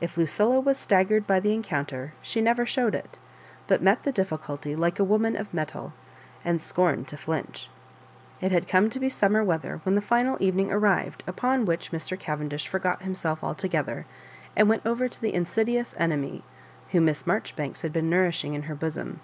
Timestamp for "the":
1.38-1.52, 4.02-4.10, 9.94-10.00, 15.20-15.34